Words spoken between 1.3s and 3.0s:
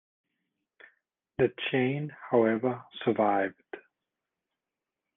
The chain, however,